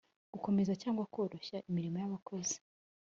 Gukomeza 0.33 0.71
cyangwa 0.81 1.03
koroshya 1.13 1.57
imirimo 1.69 1.97
yabakozi 1.99 2.55